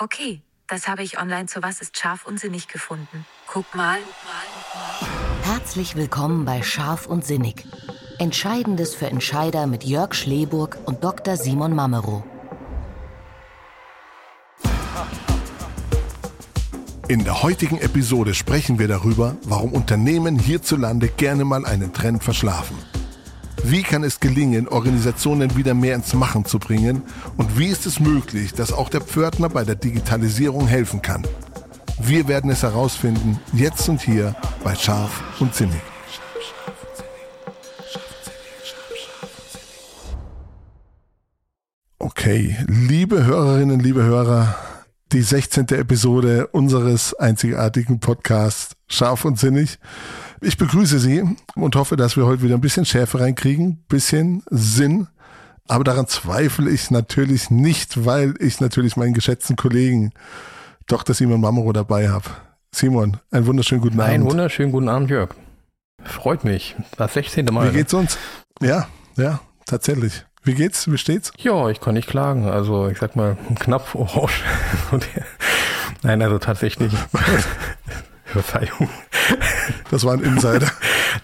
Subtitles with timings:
[0.00, 3.26] Okay, das habe ich online zu Was ist scharf und sinnig gefunden.
[3.48, 3.98] Guck mal.
[5.42, 7.64] Herzlich willkommen bei Scharf und Sinnig.
[8.20, 11.36] Entscheidendes für Entscheider mit Jörg Schleburg und Dr.
[11.36, 12.22] Simon Mamero.
[17.08, 22.76] In der heutigen Episode sprechen wir darüber, warum Unternehmen hierzulande gerne mal einen Trend verschlafen.
[23.64, 27.02] Wie kann es gelingen, Organisationen wieder mehr ins Machen zu bringen?
[27.36, 31.26] Und wie ist es möglich, dass auch der Pförtner bei der Digitalisierung helfen kann?
[32.00, 35.80] Wir werden es herausfinden, jetzt und hier bei Scharf und Sinnig.
[41.98, 44.54] Okay, liebe Hörerinnen, liebe Hörer,
[45.12, 45.68] die 16.
[45.68, 49.78] Episode unseres einzigartigen Podcasts Scharf und Sinnig.
[50.40, 51.24] Ich begrüße Sie
[51.56, 55.08] und hoffe, dass wir heute wieder ein bisschen Schärfe reinkriegen, bisschen Sinn.
[55.66, 60.12] Aber daran zweifle ich natürlich nicht, weil ich natürlich meinen geschätzten Kollegen
[60.86, 61.14] Dr.
[61.14, 62.24] Simon Mamero dabei habe.
[62.74, 64.14] Simon, einen wunderschönen guten Abend.
[64.14, 65.30] Einen wunderschönen guten Abend, Jörg.
[66.04, 66.76] Freut mich.
[66.96, 67.46] Das 16.
[67.46, 67.72] Mal.
[67.72, 68.16] Wie geht's uns?
[68.60, 70.24] Ja, ja, tatsächlich.
[70.44, 70.90] Wie geht's?
[70.90, 71.32] Wie steht's?
[71.38, 72.46] Ja, ich kann nicht klagen.
[72.46, 74.44] Also ich sag mal, knapp orange.
[76.02, 76.92] Nein, also tatsächlich.
[78.28, 78.88] Verzeihung.
[79.90, 80.70] Das war ein Insider.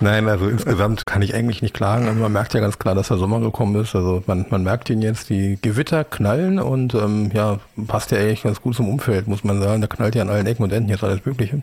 [0.00, 2.06] Nein, also insgesamt kann ich eigentlich nicht klagen.
[2.08, 3.94] Also man merkt ja ganz klar, dass der Sommer gekommen ist.
[3.94, 8.42] Also man, man merkt ihn jetzt, die Gewitter knallen und ähm, ja, passt ja eigentlich
[8.42, 9.80] ganz gut zum Umfeld, muss man sagen.
[9.80, 11.62] Da knallt ja an allen Ecken und Enden jetzt alles Mögliche.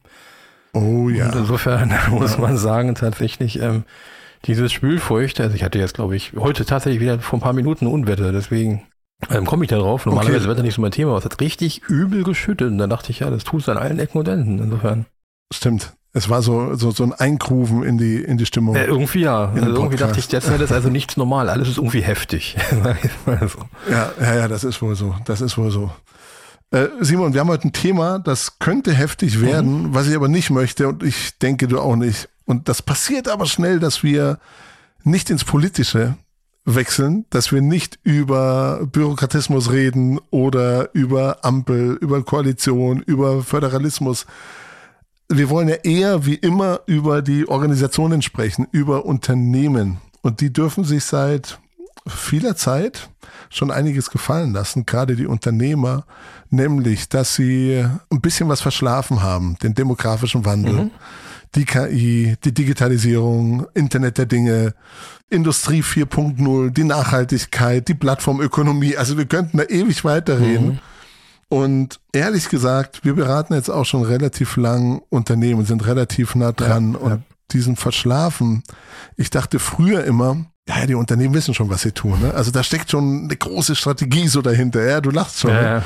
[0.74, 1.26] Oh ja.
[1.28, 3.84] Und insofern muss man sagen, tatsächlich, ähm,
[4.46, 7.88] dieses Spülfeucht, also ich hatte jetzt, glaube ich, heute tatsächlich wieder vor ein paar Minuten
[7.88, 8.84] Unwetter, deswegen
[9.30, 10.06] ähm, komme ich da drauf.
[10.06, 10.48] Normalerweise okay.
[10.48, 12.72] wird nicht so mein Thema, aber es hat richtig übel geschüttet.
[12.72, 14.60] Und dann dachte ich, ja, das tut es an allen Ecken und Enden.
[14.60, 15.06] Insofern.
[15.52, 15.94] Stimmt.
[16.14, 18.76] Es war so, so, so ein Einkrufen in die, in die Stimmung.
[18.76, 19.50] Äh, irgendwie ja.
[19.50, 21.50] Also irgendwie dachte ich, das ist also nichts normal.
[21.50, 22.58] Alles ist irgendwie heftig.
[23.90, 25.16] ja, ja, ja, das ist wohl so.
[25.24, 25.90] Das ist wohl so.
[26.72, 29.94] Äh, Simon, wir haben heute ein Thema, das könnte heftig werden, mhm.
[29.94, 32.28] was ich aber nicht möchte und ich denke du auch nicht.
[32.46, 34.40] Und das passiert aber schnell, dass wir
[35.04, 36.16] nicht ins Politische
[36.66, 44.26] wechseln, dass wir nicht über Bürokratismus reden oder über Ampel, über Koalition, über Föderalismus.
[45.32, 49.98] Wir wollen ja eher wie immer über die Organisationen sprechen, über Unternehmen.
[50.22, 51.60] Und die dürfen sich seit
[52.08, 53.10] vieler Zeit
[53.50, 56.06] schon einiges gefallen lassen, gerade die Unternehmer,
[56.50, 60.74] nämlich, dass sie ein bisschen was verschlafen haben, den demografischen Wandel.
[60.74, 60.92] Mhm
[61.56, 64.74] die KI, die Digitalisierung, Internet der Dinge,
[65.30, 68.98] Industrie 4.0, die Nachhaltigkeit, die Plattformökonomie.
[68.98, 70.68] Also wir könnten da ewig weiterreden.
[70.68, 70.80] Mhm.
[71.52, 76.94] Und ehrlich gesagt, wir beraten jetzt auch schon relativ lang Unternehmen, sind relativ nah dran
[76.94, 77.20] ja, und ja.
[77.52, 78.64] diesen Verschlafen.
[79.18, 82.22] Ich dachte früher immer, ja, die Unternehmen wissen schon, was sie tun.
[82.22, 82.34] Ne?
[82.34, 84.82] Also da steckt schon eine große Strategie so dahinter.
[84.82, 85.52] Ja, du lachst schon.
[85.52, 85.84] Ja, ne?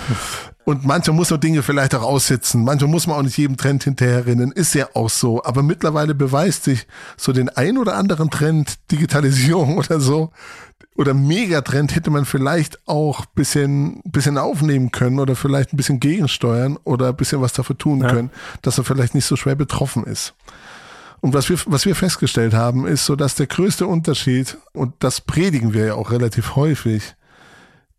[0.66, 2.64] Und manchmal muss man Dinge vielleicht auch aussitzen.
[2.64, 4.52] Manchmal muss man auch nicht jedem Trend hinterherrennen.
[4.52, 5.44] Ist ja auch so.
[5.44, 6.88] Aber mittlerweile beweist sich
[7.18, 10.31] so den ein oder anderen Trend, Digitalisierung oder so,
[10.95, 16.78] oder Megatrend hätte man vielleicht auch bisschen, bisschen aufnehmen können oder vielleicht ein bisschen gegensteuern
[16.83, 18.09] oder ein bisschen was dafür tun ja.
[18.09, 20.33] können, dass er vielleicht nicht so schwer betroffen ist.
[21.19, 25.22] Und was wir, was wir festgestellt haben, ist so, dass der größte Unterschied, und das
[25.22, 27.16] predigen wir ja auch relativ häufig,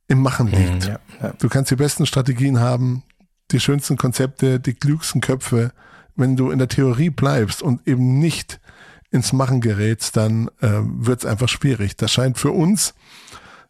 [0.08, 0.86] im Machen mhm, liegt.
[0.86, 1.32] Ja, ja.
[1.38, 3.02] Du kannst die besten Strategien haben,
[3.50, 5.72] die schönsten Konzepte, die klügsten Köpfe.
[6.14, 8.60] Wenn du in der Theorie bleibst und eben nicht
[9.16, 11.96] ins Machen gerätst, dann äh, wird es einfach schwierig.
[11.96, 12.94] Das scheint für uns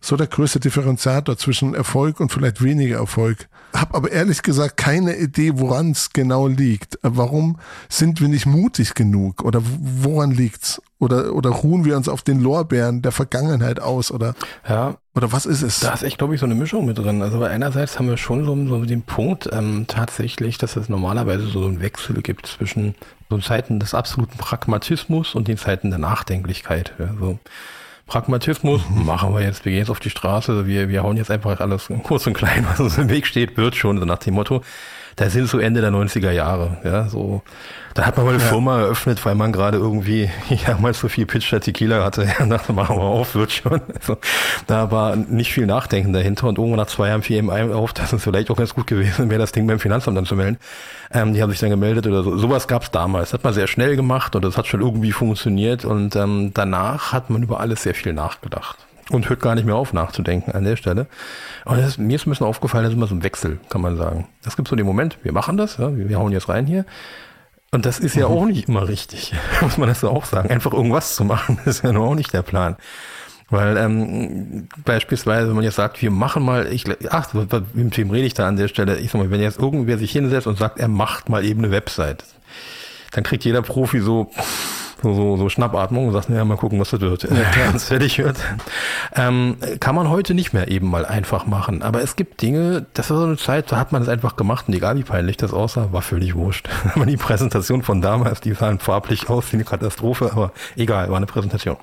[0.01, 3.49] so der größte Differenziator zwischen Erfolg und vielleicht weniger Erfolg.
[3.73, 6.99] Hab aber ehrlich gesagt keine Idee, woran es genau liegt.
[7.03, 7.59] Warum
[7.89, 9.43] sind wir nicht mutig genug?
[9.43, 10.81] Oder woran liegt's?
[10.99, 14.11] Oder, oder ruhen wir uns auf den Lorbeeren der Vergangenheit aus?
[14.11, 14.35] Oder,
[14.67, 15.81] ja, oder was ist es?
[15.81, 17.21] Da ist echt, glaube ich, so eine Mischung mit drin.
[17.21, 21.67] Also einerseits haben wir schon so, so den Punkt ähm, tatsächlich, dass es normalerweise so
[21.67, 22.95] einen Wechsel gibt zwischen
[23.28, 26.92] so Zeiten des absoluten Pragmatismus und den Zeiten der Nachdenklichkeit.
[26.98, 27.38] Ja, so.
[28.06, 31.60] Pragmatismus, machen wir jetzt, wir gehen jetzt auf die Straße, wir, wir hauen jetzt einfach
[31.60, 34.62] alles kurz und klein, was uns im Weg steht, wird schon, so nach dem Motto.
[35.17, 37.43] Da sind so Ende der 90er Jahre, ja, so.
[37.95, 38.49] Da hat man mal eine ja.
[38.51, 42.45] Firma eröffnet, weil man gerade irgendwie, ja, mal so viel Pitch der Tequila hatte, ja,
[42.45, 43.81] dachte, machen wir auf, wird schon.
[43.99, 44.19] Also,
[44.67, 48.13] da war nicht viel Nachdenken dahinter und irgendwann nach zwei Jahren fiel eben auf, dass
[48.13, 50.59] es vielleicht auch ganz gut gewesen wäre, das Ding beim Finanzamt dann zu melden.
[51.11, 52.37] Ähm, die haben sich dann gemeldet oder so.
[52.37, 53.31] Sowas gab es damals.
[53.31, 57.15] Das hat man sehr schnell gemacht und das hat schon irgendwie funktioniert und ähm, danach
[57.15, 60.64] hat man über alles sehr viel nachgedacht und hört gar nicht mehr auf nachzudenken an
[60.64, 61.06] der Stelle.
[61.64, 63.97] Und ist, mir ist ein bisschen aufgefallen, das ist immer so ein Wechsel, kann man
[63.97, 64.29] sagen.
[64.44, 66.85] Es gibt so den Moment, wir machen das, ja, wir, wir hauen jetzt rein hier.
[67.73, 68.35] Und das ist ja mhm.
[68.35, 70.50] auch nicht immer richtig, muss man das auch sagen.
[70.50, 72.76] Einfach irgendwas zu machen, ist ja nur auch nicht der Plan.
[73.49, 77.32] Weil ähm, beispielsweise, wenn man jetzt sagt, wir machen mal, ich, ach,
[77.75, 78.99] mit wem rede ich da an der Stelle?
[78.99, 81.70] Ich sag mal, wenn jetzt irgendwer sich hinsetzt und sagt, er macht mal eben eine
[81.70, 82.25] Website,
[83.12, 84.32] dann kriegt jeder Profi so
[85.02, 87.25] so, so, so Schnappatmung und sagst, ja, mal gucken, was das wird.
[87.25, 87.31] Ja,
[87.66, 88.37] wenn es fertig wird.
[89.14, 91.82] Ähm, kann man heute nicht mehr eben mal einfach machen.
[91.82, 94.69] Aber es gibt Dinge, das war so eine Zeit, da hat man es einfach gemacht
[94.69, 96.69] und egal wie peinlich das aussah, war völlig wurscht.
[96.94, 101.16] Aber die Präsentation von damals, die sahen farblich aus wie eine Katastrophe, aber egal, war
[101.16, 101.76] eine Präsentation.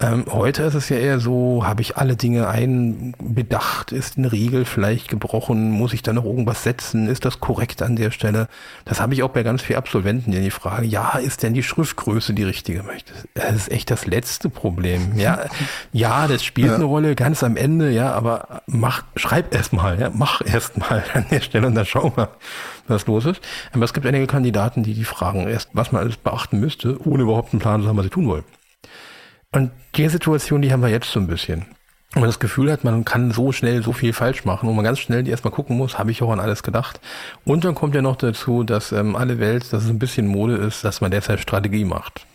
[0.00, 3.92] Ähm, heute ist es ja eher so, habe ich alle Dinge einbedacht?
[3.92, 5.70] Ist eine Regel vielleicht gebrochen?
[5.70, 7.06] Muss ich da noch irgendwas setzen?
[7.08, 8.48] Ist das korrekt an der Stelle?
[8.84, 12.34] Das habe ich auch bei ganz vielen Absolventen, die fragen, ja, ist denn die Schriftgröße
[12.34, 12.84] die richtige?
[13.34, 15.16] Das ist echt das letzte Problem.
[15.16, 15.44] Ja,
[15.92, 16.74] ja das spielt ja.
[16.74, 21.04] eine Rolle ganz am Ende, ja, aber mach, schreib erst mal, ja, mach erst mal
[21.14, 22.30] an der Stelle und dann schau mal
[22.88, 23.40] was los ist.
[23.72, 27.22] Aber es gibt einige Kandidaten, die die fragen erst, was man alles beachten müsste, ohne
[27.22, 28.44] überhaupt einen Plan zu haben, was sie tun wollen.
[29.54, 31.66] Und die Situation, die haben wir jetzt so ein bisschen.
[32.14, 34.84] Und man das Gefühl hat, man kann so schnell so viel falsch machen und man
[34.84, 37.00] ganz schnell erstmal gucken muss, habe ich auch an alles gedacht.
[37.44, 40.56] Und dann kommt ja noch dazu, dass ähm, alle Welt, dass es ein bisschen Mode
[40.56, 42.26] ist, dass man derzeit Strategie macht.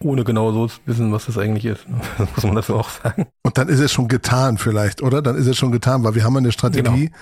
[0.00, 1.84] Ohne genau so zu wissen, was das eigentlich ist.
[2.34, 3.26] muss man das auch sagen.
[3.42, 5.20] Und dann ist es schon getan vielleicht, oder?
[5.20, 7.06] Dann ist es schon getan, weil wir haben eine Strategie.
[7.06, 7.16] Genau.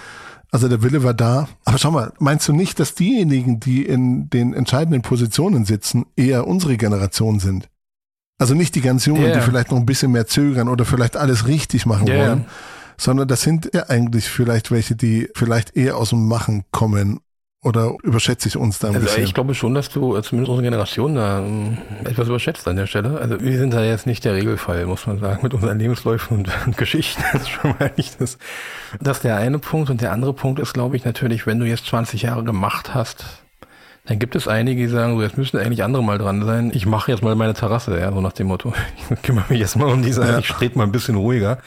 [0.50, 1.49] Also der Wille war da.
[1.64, 6.47] Aber schau mal, meinst du nicht, dass diejenigen, die in den entscheidenden Positionen sitzen, eher
[6.47, 7.69] unsere Generation sind?
[8.38, 9.34] Also nicht die ganz Jungen, yeah.
[9.34, 12.28] die vielleicht noch ein bisschen mehr zögern oder vielleicht alles richtig machen yeah.
[12.28, 12.44] wollen,
[12.98, 17.20] sondern das sind ja eigentlich vielleicht welche, die vielleicht eher aus dem Machen kommen.
[17.62, 19.24] Oder überschätze ich uns da ein also bisschen?
[19.24, 22.86] Ich glaube schon, dass du äh, zumindest unsere Generation da ähm, etwas überschätzt an der
[22.86, 23.18] Stelle.
[23.18, 26.50] Also wir sind da jetzt nicht der Regelfall, muss man sagen, mit unseren Lebensläufen und,
[26.66, 27.24] und Geschichten.
[27.32, 28.38] Das ist schon mal nicht das.
[29.00, 29.90] Das ist der eine Punkt.
[29.90, 33.24] Und der andere Punkt ist, glaube ich, natürlich, wenn du jetzt 20 Jahre gemacht hast,
[34.06, 36.70] dann gibt es einige, die sagen, so, jetzt müssen eigentlich andere mal dran sein.
[36.73, 38.73] Ich mache jetzt mal meine Terrasse, ja, so nach dem Motto.
[39.11, 40.38] Ich kümmere mich jetzt mal um die Sache, ja.
[40.38, 41.58] ich trete mal ein bisschen ruhiger.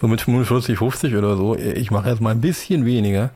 [0.00, 1.56] So mit 45, 50 oder so.
[1.56, 3.30] Ich mache jetzt mal ein bisschen weniger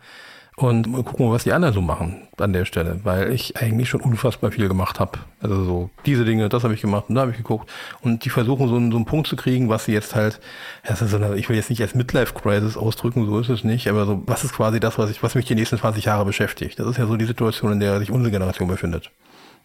[0.62, 4.02] und mal gucken, was die anderen so machen an der Stelle, weil ich eigentlich schon
[4.02, 5.18] unfassbar viel gemacht habe.
[5.40, 7.70] Also so diese Dinge, das habe ich gemacht und da habe ich geguckt
[8.02, 10.38] und die versuchen so einen, so einen Punkt zu kriegen, was sie jetzt halt,
[10.86, 13.88] das ist so eine, ich will jetzt nicht als Midlife-Crisis ausdrücken, so ist es nicht,
[13.88, 16.78] aber so, was ist quasi das, was ich, was mich die nächsten 20 Jahre beschäftigt?
[16.78, 19.10] Das ist ja so die Situation, in der sich unsere Generation befindet.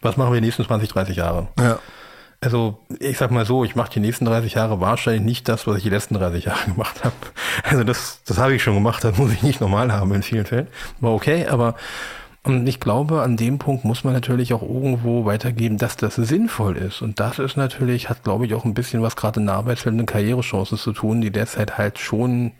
[0.00, 1.48] Was machen wir die nächsten 20, 30 Jahre?
[1.58, 1.78] Ja.
[2.40, 5.78] Also ich sag mal so, ich mache die nächsten 30 Jahre wahrscheinlich nicht das, was
[5.78, 7.14] ich die letzten 30 Jahre gemacht habe.
[7.62, 10.46] Also das, das habe ich schon gemacht, das muss ich nicht normal haben in vielen
[10.46, 10.68] Fällen.
[11.00, 11.74] War okay, aber
[12.46, 16.76] und ich glaube, an dem Punkt muss man natürlich auch irgendwo weitergeben, dass das sinnvoll
[16.76, 17.02] ist.
[17.02, 19.98] Und das ist natürlich, hat glaube ich auch ein bisschen was gerade in der Arbeitswelt
[19.98, 22.52] und Karrierechancen zu tun, die derzeit halt schon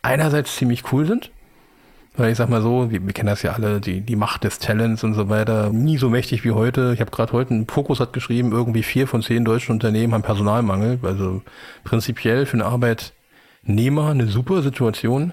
[0.00, 1.32] einerseits ziemlich cool sind,
[2.14, 4.58] weil ich sag mal so, wir, wir kennen das ja alle, die, die Macht des
[4.58, 6.92] Talents und so weiter, nie so mächtig wie heute.
[6.94, 10.22] Ich habe gerade heute, ein Fokus hat geschrieben, irgendwie vier von zehn deutschen Unternehmen haben
[10.22, 10.98] Personalmangel.
[11.02, 11.42] Also
[11.84, 15.32] prinzipiell für einen Arbeitnehmer eine super Situation.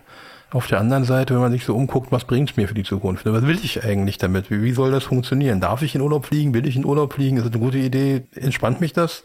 [0.52, 3.24] Auf der anderen Seite, wenn man sich so umguckt, was bringt's mir für die Zukunft?
[3.24, 4.50] Was will ich eigentlich damit?
[4.50, 5.62] Wie, wie soll das funktionieren?
[5.62, 6.56] Darf ich in Urlaub fliegen?
[6.56, 7.38] Will ich in Urlaub fliegen?
[7.38, 8.24] Ist das eine gute Idee?
[8.34, 9.22] Entspannt mich das?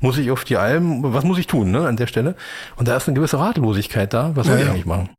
[0.00, 1.02] Muss ich auf die Alm?
[1.02, 2.34] Was muss ich tun ne, an der Stelle?
[2.76, 4.30] Und da ist eine gewisse Ratlosigkeit da.
[4.36, 5.10] Was soll ja, ich eigentlich machen?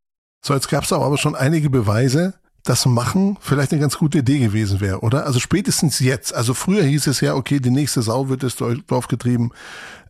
[0.46, 4.38] So, jetzt gab es aber schon einige Beweise, dass Machen vielleicht eine ganz gute Idee
[4.38, 5.26] gewesen wäre, oder?
[5.26, 6.36] Also spätestens jetzt.
[6.36, 9.50] Also früher hieß es ja, okay, die nächste Sau wird das Dorf getrieben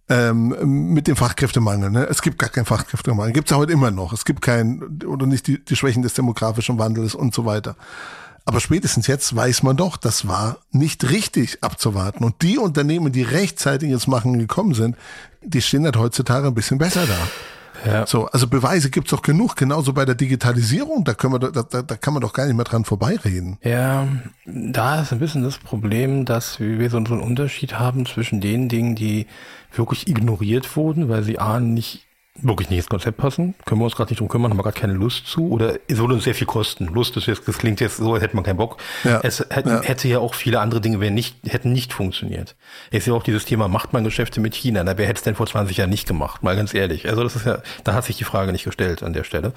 [0.10, 1.90] ähm, mit dem Fachkräftemangel.
[1.90, 2.06] Ne?
[2.10, 3.32] Es gibt gar keinen Fachkräftemangel.
[3.32, 4.12] Gibt es ja heute immer noch.
[4.12, 7.78] Es gibt keinen, oder nicht die, die Schwächen des demografischen Wandels und so weiter.
[8.44, 12.26] Aber spätestens jetzt weiß man doch, das war nicht richtig abzuwarten.
[12.26, 14.98] Und die Unternehmen, die rechtzeitig ins Machen gekommen sind,
[15.42, 17.18] die stehen halt heutzutage ein bisschen besser da.
[17.86, 18.08] Ja.
[18.08, 21.82] So, also Beweise gibt's doch genug, genauso bei der Digitalisierung, da können wir da, da,
[21.82, 23.58] da kann man doch gar nicht mehr dran vorbeireden.
[23.64, 24.08] Ja,
[24.46, 28.70] da ist ein bisschen das Problem, dass wir so, so einen Unterschied haben zwischen den
[28.70, 29.28] Dingen, die
[29.74, 32.05] wirklich ignoriert wurden, weil sie A nicht
[32.42, 34.80] wirklich nicht ins Konzept passen, können wir uns gerade nicht drum kümmern, haben wir gerade
[34.80, 36.88] keine Lust zu oder es würde uns sehr viel kosten.
[36.88, 38.78] Lust ist jetzt, das klingt jetzt so, als hätte man keinen Bock.
[39.04, 39.82] Ja, es hätte ja.
[39.82, 42.56] hätte ja auch viele andere Dinge wären nicht, hätten nicht funktioniert.
[42.92, 44.84] Ist ja auch dieses Thema, macht man Geschäfte mit China?
[44.84, 46.44] Na, wer hätte es denn vor 20 Jahren nicht gemacht?
[46.44, 47.08] Mal ganz ehrlich.
[47.08, 49.54] Also das ist ja, da hat sich die Frage nicht gestellt an der Stelle.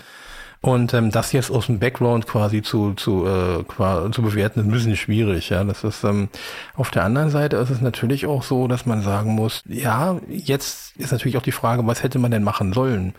[0.61, 4.67] Und ähm, das jetzt aus dem Background quasi zu, zu, äh, quasi zu bewerten, ist
[4.67, 5.51] ein bisschen schwierig.
[5.51, 6.29] Ja, das ist ähm,
[6.75, 10.97] auf der anderen Seite ist es natürlich auch so, dass man sagen muss, ja, jetzt
[10.97, 13.15] ist natürlich auch die Frage, was hätte man denn machen sollen?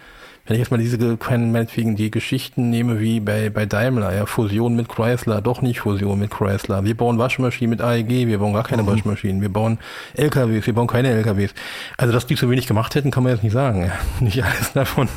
[0.46, 4.76] Wenn ich jetzt mal diese meinetwegen die Geschichten nehme wie bei, bei Daimler, ja, Fusion
[4.76, 6.84] mit Chrysler, doch nicht Fusion mit Chrysler.
[6.84, 8.88] Wir bauen Waschmaschinen mit AEG, wir bauen gar keine mhm.
[8.88, 9.78] Waschmaschinen, wir bauen
[10.16, 11.54] LKWs, wir bauen keine LKWs.
[11.98, 13.92] Also, dass die zu wenig gemacht hätten, kann man jetzt nicht sagen.
[14.20, 15.08] Nicht alles davon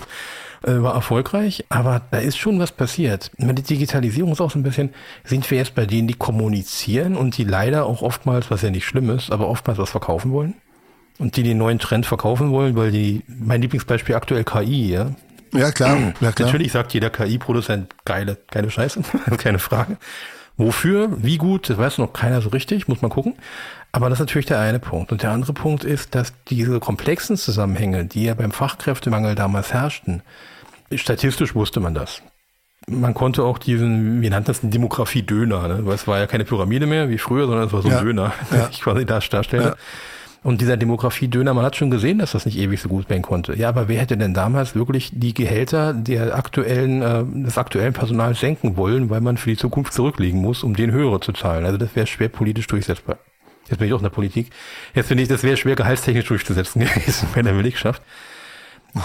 [0.65, 3.31] äh, war erfolgreich, aber da ist schon was passiert.
[3.39, 4.91] Die Digitalisierung ist auch so ein bisschen,
[5.25, 8.87] sind wir jetzt bei denen, die kommunizieren und die leider auch oftmals, was ja nicht
[8.87, 10.55] schlimm ist, aber oftmals was verkaufen wollen?
[11.19, 15.11] und die den neuen Trend verkaufen wollen, weil die, mein Lieblingsbeispiel aktuell KI, ja.
[15.53, 15.99] Ja, klar.
[16.21, 16.47] Ja, klar.
[16.47, 19.03] Natürlich sagt jeder KI-Produzent, geile, geile Scheiße,
[19.39, 19.99] keine Frage.
[20.57, 23.35] Wofür, wie gut, das weiß noch keiner so richtig, muss man gucken.
[23.93, 25.13] Aber das ist natürlich der eine Punkt.
[25.13, 30.23] Und der andere Punkt ist, dass diese komplexen Zusammenhänge, die ja beim Fachkräftemangel damals herrschten,
[30.95, 32.23] statistisch wusste man das.
[32.89, 35.87] Man konnte auch diesen, wie nannten das, Demografie-Döner, ne?
[35.87, 38.01] weil es war ja keine Pyramide mehr wie früher, sondern es war so ein Ja.
[38.01, 38.57] Döner, Ja.
[38.63, 39.63] den ich quasi da darstelle.
[39.63, 39.75] Ja.
[40.43, 43.55] Und dieser Demografie-Döner, man hat schon gesehen, dass das nicht ewig so gut werden konnte.
[43.57, 48.41] Ja, aber wer hätte denn damals wirklich die Gehälter der aktuellen, äh, des aktuellen Personals
[48.41, 51.65] senken wollen, weil man für die Zukunft zurücklegen muss, um den höhere zu zahlen?
[51.65, 53.19] Also das wäre schwer politisch durchsetzbar.
[53.73, 54.51] Jetzt bin ich auch in der Politik.
[54.95, 58.03] Jetzt finde ich, das wäre schwer gehaltstechnisch durchzusetzen gewesen bei der Belegschaft.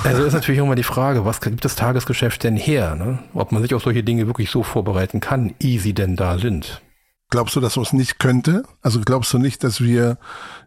[0.03, 2.95] Also ist natürlich auch mal die Frage, was gibt das Tagesgeschäft denn her?
[2.95, 3.19] Ne?
[3.33, 6.81] Ob man sich auf solche Dinge wirklich so vorbereiten kann, ehe sie denn da sind.
[7.29, 8.63] Glaubst du, dass man es nicht könnte?
[8.81, 10.17] Also glaubst du nicht, dass wir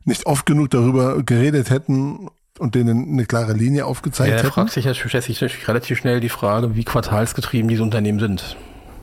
[0.04, 2.28] nicht oft genug darüber geredet hätten
[2.58, 4.52] und denen eine klare Linie aufgezeigt Ja, er hätten?
[4.52, 8.56] fragt sich ja stellt sich natürlich relativ schnell die Frage, wie quartalsgetrieben diese Unternehmen sind.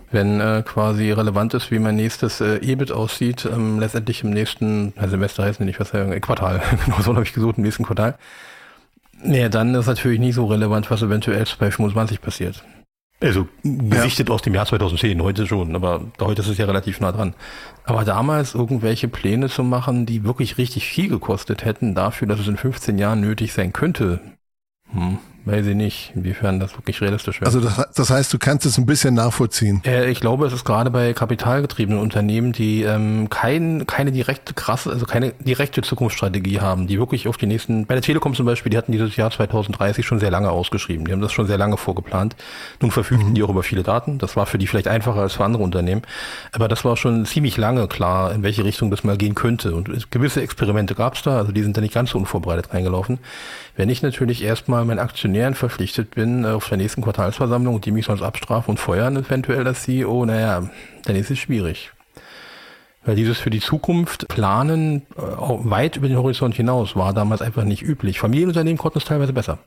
[0.09, 4.93] Wenn äh, quasi relevant ist, wie mein nächstes äh, EBIT aussieht, ähm, letztendlich im nächsten
[4.95, 7.63] na, Semester heißt es nicht, was ja, äh, Quartal, genau so habe ich gesucht, im
[7.63, 8.17] nächsten Quartal.
[9.21, 12.63] Nee, dann ist natürlich nicht so relevant, was eventuell bei 25 passiert.
[13.19, 17.11] Also gesichtet aus dem Jahr 2010, heute schon, aber heute ist es ja relativ nah
[17.11, 17.33] dran.
[17.83, 22.47] Aber damals irgendwelche Pläne zu machen, die wirklich richtig viel gekostet hätten, dafür, dass es
[22.47, 24.19] in 15 Jahren nötig sein könnte,
[24.91, 27.47] hm, weiß ich nicht, inwiefern das wirklich realistisch wäre.
[27.47, 29.81] Also das, das heißt, du kannst es ein bisschen nachvollziehen.
[29.85, 34.91] Äh, ich glaube, es ist gerade bei kapitalgetriebenen Unternehmen, die ähm, kein, keine direkte krasse,
[34.91, 38.69] also keine direkte Zukunftsstrategie haben, die wirklich auf die nächsten, bei der Telekom zum Beispiel,
[38.69, 41.77] die hatten dieses Jahr 2030 schon sehr lange ausgeschrieben, die haben das schon sehr lange
[41.77, 42.35] vorgeplant.
[42.81, 45.45] Nun verfügten die auch über viele Daten, das war für die vielleicht einfacher als für
[45.45, 46.01] andere Unternehmen,
[46.51, 50.11] aber das war schon ziemlich lange klar, in welche Richtung das mal gehen könnte und
[50.11, 53.19] gewisse Experimente gab es da, also die sind da nicht ganz so unvorbereitet reingelaufen.
[53.77, 54.99] Wenn ich natürlich erstmal meinen
[55.37, 59.17] Aktionären verpflichtet bin äh, auf der nächsten Quartalsversammlung und die mich sonst abstrafen und feuern,
[59.17, 60.67] eventuell als CEO, naja,
[61.05, 61.91] dann ist es schwierig.
[63.05, 67.65] Weil dieses für die Zukunft planen, äh, weit über den Horizont hinaus, war damals einfach
[67.65, 68.19] nicht üblich.
[68.19, 69.59] Familienunternehmen konnten es teilweise besser.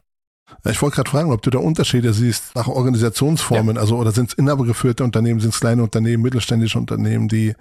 [0.68, 4.34] Ich wollte gerade fragen, ob du da Unterschiede siehst nach Organisationsformen, also oder sind es
[4.34, 7.54] inhabergeführte Unternehmen, sind es kleine Unternehmen, mittelständische Unternehmen, die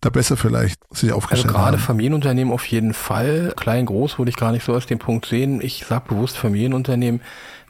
[0.00, 1.82] da besser vielleicht sich Also aufgestellt gerade haben.
[1.82, 3.52] Familienunternehmen auf jeden Fall.
[3.56, 5.60] Klein, groß würde ich gar nicht so aus dem Punkt sehen.
[5.60, 7.20] Ich sage bewusst Familienunternehmen,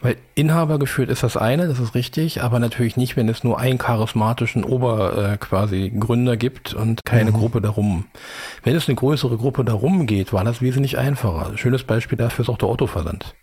[0.01, 3.59] weil Inhaber geführt ist das eine, das ist richtig, aber natürlich nicht, wenn es nur
[3.59, 8.05] einen charismatischen Ober äh, quasi Gründer gibt und keine Gruppe darum.
[8.63, 11.57] Wenn es eine größere Gruppe darum geht, war das wesentlich einfacher.
[11.57, 13.35] Schönes Beispiel dafür ist auch der Autoversand.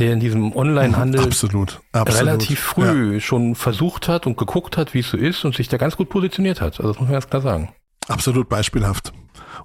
[0.00, 2.20] Der in diesem Onlinehandel Absolut, absolut.
[2.20, 5.76] relativ früh schon versucht hat und geguckt hat, wie es so ist und sich da
[5.76, 6.80] ganz gut positioniert hat.
[6.80, 7.68] Also das muss man ganz klar sagen.
[8.08, 9.12] Ja, absolut beispielhaft.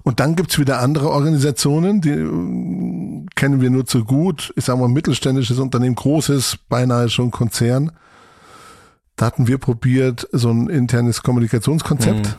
[0.02, 4.52] Und dann gibt's wieder andere Organisationen, die äh, kennen wir nur zu gut.
[4.56, 7.92] Ich sage mal, mittelständisches Unternehmen, großes, beinahe schon Konzern.
[9.16, 12.30] Da hatten wir probiert, so ein internes Kommunikationskonzept äh,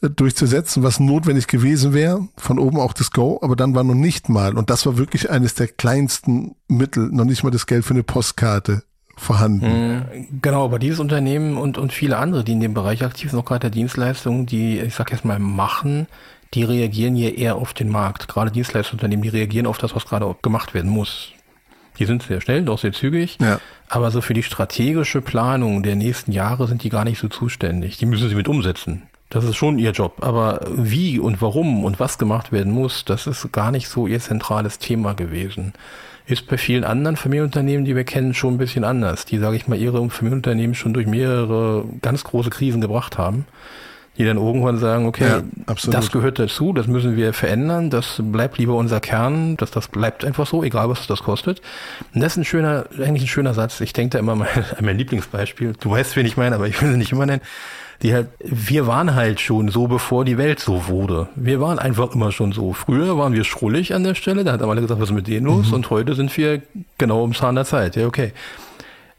[0.00, 2.26] durchzusetzen, was notwendig gewesen wäre.
[2.36, 5.30] Von oben auch das Go, aber dann war noch nicht mal, und das war wirklich
[5.30, 8.82] eines der kleinsten Mittel, noch nicht mal das Geld für eine Postkarte
[9.16, 10.30] vorhanden.
[10.40, 13.44] Genau, aber dieses Unternehmen und, und viele andere, die in dem Bereich aktiv sind, auch
[13.44, 16.06] gerade der Dienstleistungen, die, ich sag jetzt mal, machen,
[16.54, 18.28] die reagieren hier eher auf den Markt.
[18.28, 21.32] Gerade Dienstleistungsunternehmen, die reagieren auf das, was gerade gemacht werden muss.
[21.98, 23.36] Die sind sehr schnell, auch sehr zügig.
[23.40, 23.60] Ja.
[23.88, 27.98] Aber so für die strategische Planung der nächsten Jahre sind die gar nicht so zuständig.
[27.98, 29.02] Die müssen sie mit umsetzen.
[29.30, 30.16] Das ist schon ihr Job.
[30.20, 34.18] Aber wie und warum und was gemacht werden muss, das ist gar nicht so ihr
[34.18, 35.72] zentrales Thema gewesen.
[36.26, 39.24] Ist bei vielen anderen Familienunternehmen, die wir kennen, schon ein bisschen anders.
[39.24, 43.46] Die, sage ich mal, ihre Familienunternehmen schon durch mehrere ganz große Krisen gebracht haben.
[44.18, 45.28] Die dann irgendwann sagen, okay,
[45.68, 49.88] Ja, das gehört dazu, das müssen wir verändern, das bleibt lieber unser Kern, das, das
[49.88, 51.62] bleibt einfach so, egal was das kostet.
[52.12, 53.80] Und das ist ein schöner, eigentlich ein schöner Satz.
[53.80, 55.74] Ich denke da immer mal an mein Lieblingsbeispiel.
[55.80, 57.42] Du weißt, wen ich meine, aber ich will sie nicht immer nennen.
[58.02, 61.28] Die halt, wir waren halt schon so, bevor die Welt so wurde.
[61.34, 62.72] Wir waren einfach immer schon so.
[62.72, 65.44] Früher waren wir schrullig an der Stelle, da hat alle gesagt, was ist mit denen
[65.46, 65.70] los?
[65.72, 66.62] Und heute sind wir
[66.96, 67.96] genau im Zahn der Zeit.
[67.96, 68.32] Ja, okay.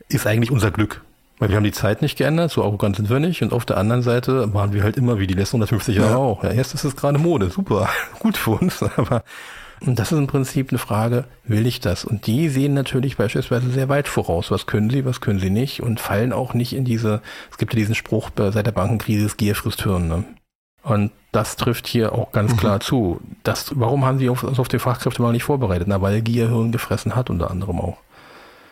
[0.09, 1.01] Ist eigentlich unser Glück.
[1.37, 3.41] Weil wir haben die Zeit nicht geändert, so arrogant sind wir nicht.
[3.43, 6.17] Und auf der anderen Seite waren wir halt immer wie die letzten 150 Jahre Ja.
[6.17, 6.43] auch.
[6.43, 7.87] Ja, jetzt ist es gerade Mode, super,
[8.19, 8.81] gut für uns.
[8.97, 9.23] Aber
[9.83, 12.05] und das ist im Prinzip eine Frage, will ich das?
[12.05, 14.51] Und die sehen natürlich beispielsweise sehr weit voraus.
[14.51, 15.81] Was können sie, was können sie nicht?
[15.81, 19.35] Und fallen auch nicht in diese, es gibt ja diesen Spruch äh, seit der Bankenkrise,
[19.35, 20.07] Gier frisst Hirn.
[20.07, 20.23] Ne?
[20.83, 23.21] Und das trifft hier auch ganz klar zu.
[23.43, 25.87] Das, warum haben sie auf, uns auf den Fachkräftemangel nicht vorbereitet?
[25.87, 27.97] Na, weil Gier Hirn gefressen hat unter anderem auch.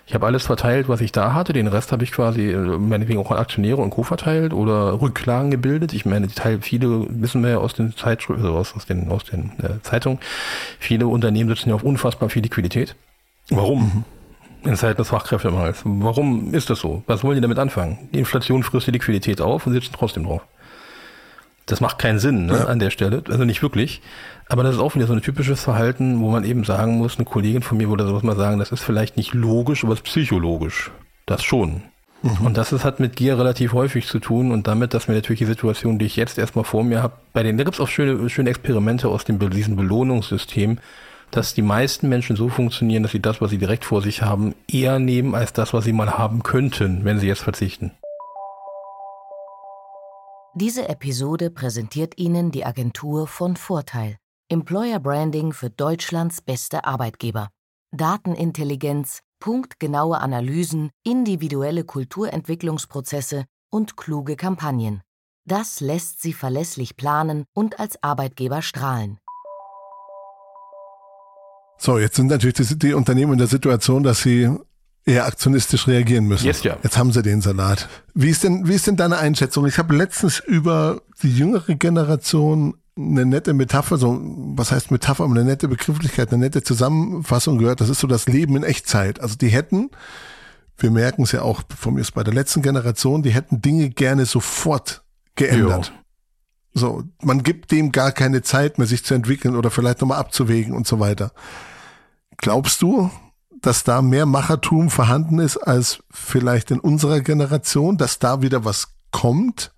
[0.09, 1.53] Ich habe alles verteilt, was ich da hatte.
[1.53, 4.01] Den Rest habe ich quasi, äh, meinetwegen auch an Aktionäre und Co.
[4.01, 5.93] verteilt oder Rücklagen gebildet.
[5.93, 9.11] Ich meine, die Teil, viele wissen wir ja aus den Zeitschriften, also aus, aus den,
[9.11, 10.17] aus den äh, Zeitungen,
[10.79, 12.95] viele Unternehmen sitzen ja auf unfassbar viel Liquidität.
[13.51, 14.03] Warum?
[14.63, 15.81] In Zeiten des Fachkräftemangels.
[15.83, 17.03] Warum ist das so?
[17.05, 18.09] Was wollen die damit anfangen?
[18.11, 20.41] Die Inflation frisst die Liquidität auf und sitzen trotzdem drauf.
[21.69, 22.65] Das macht keinen Sinn ne, ja.
[22.65, 24.01] an der Stelle, also nicht wirklich.
[24.47, 27.25] Aber das ist auch wieder so ein typisches Verhalten, wo man eben sagen muss, eine
[27.25, 30.05] Kollegin von mir würde sowas mal sagen, das ist vielleicht nicht logisch, aber es ist
[30.05, 30.89] psychologisch.
[31.27, 31.83] Das schon.
[32.23, 32.47] Mhm.
[32.47, 35.39] Und das ist, hat mit Gier relativ häufig zu tun und damit, dass mir natürlich
[35.39, 37.87] die Situation, die ich jetzt erstmal vor mir habe, bei denen, da gibt es auch
[37.87, 40.79] schöne, schöne Experimente aus dem, diesem Belohnungssystem,
[41.29, 44.55] dass die meisten Menschen so funktionieren, dass sie das, was sie direkt vor sich haben,
[44.67, 47.91] eher nehmen als das, was sie mal haben könnten, wenn sie jetzt verzichten.
[50.55, 54.17] Diese Episode präsentiert Ihnen die Agentur von Vorteil.
[54.49, 57.49] Employer Branding für Deutschlands beste Arbeitgeber.
[57.91, 65.01] Datenintelligenz, punktgenaue Analysen, individuelle Kulturentwicklungsprozesse und kluge Kampagnen.
[65.45, 69.19] Das lässt Sie verlässlich planen und als Arbeitgeber strahlen.
[71.77, 74.49] So, jetzt sind natürlich die, die, Unternehmen in der Situation, dass sie
[75.09, 76.45] eher aktionistisch reagieren müssen.
[76.45, 76.77] Yes, ja.
[76.83, 77.89] Jetzt haben sie den Salat.
[78.13, 79.65] Wie ist denn, wie ist denn deine Einschätzung?
[79.65, 85.43] Ich habe letztens über die jüngere Generation eine nette Metapher, so, was heißt Metapher, eine
[85.43, 87.81] nette Begrifflichkeit, eine nette Zusammenfassung gehört.
[87.81, 89.21] Das ist so das Leben in Echtzeit.
[89.21, 89.89] Also die hätten,
[90.77, 94.25] wir merken es ja auch von mir bei der letzten Generation, die hätten Dinge gerne
[94.25, 95.03] sofort
[95.35, 95.87] geändert.
[95.87, 95.99] Jo.
[96.73, 100.73] So, man gibt dem gar keine Zeit mehr, sich zu entwickeln oder vielleicht nochmal abzuwägen
[100.73, 101.31] und so weiter.
[102.37, 103.09] Glaubst du,
[103.61, 108.95] dass da mehr Machertum vorhanden ist als vielleicht in unserer Generation, dass da wieder was
[109.11, 109.71] kommt?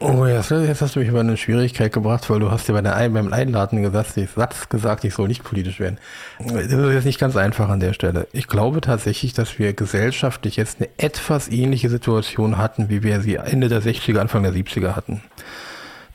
[0.00, 2.82] Oh, jetzt, jetzt hast du mich über eine Schwierigkeit gebracht, weil du hast ja bei
[2.82, 5.98] der Ein beim Einladen gesagt, ich Satz gesagt, ich soll nicht politisch werden.
[6.38, 8.28] Das ist jetzt nicht ganz einfach an der Stelle.
[8.32, 13.36] Ich glaube tatsächlich, dass wir gesellschaftlich jetzt eine etwas ähnliche Situation hatten, wie wir sie
[13.36, 15.20] Ende der 60er, Anfang der 70er hatten.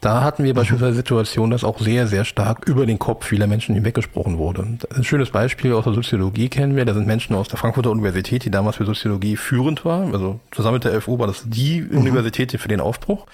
[0.03, 3.73] Da hatten wir beispielsweise Situationen, dass auch sehr, sehr stark über den Kopf vieler Menschen
[3.73, 4.67] hinweggesprochen wurde.
[4.93, 6.83] Ein schönes Beispiel aus der Soziologie kennen wir.
[6.83, 10.01] Da sind Menschen aus der Frankfurter Universität, die damals für Soziologie führend war.
[10.11, 11.99] Also zusammen mit der FU war das die mhm.
[11.99, 13.27] Universität für den Aufbruch.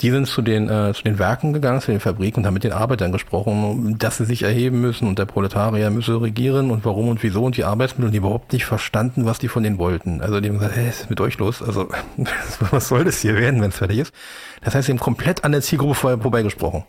[0.00, 2.64] Die sind zu den, äh, zu den Werken gegangen, zu den Fabriken und haben mit
[2.64, 7.08] den Arbeitern gesprochen, dass sie sich erheben müssen und der Proletarier müsse regieren und warum
[7.08, 10.22] und wieso und die Arbeitsmittel, die überhaupt nicht verstanden, was die von denen wollten.
[10.22, 11.62] Also die haben gesagt, hey, ist mit euch los?
[11.62, 11.88] Also
[12.70, 14.14] was soll das hier werden, wenn es fertig ist?
[14.62, 16.84] Das heißt, sie haben komplett an der Zielgruppe vorbeigesprochen.